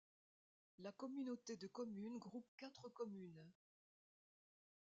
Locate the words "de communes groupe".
1.57-2.49